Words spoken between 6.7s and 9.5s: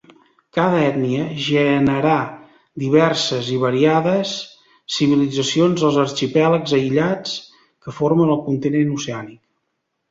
aïllats que formen el continent oceànic.